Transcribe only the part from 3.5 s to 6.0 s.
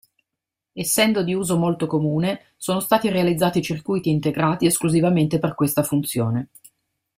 circuiti integrati esclusivamente per questa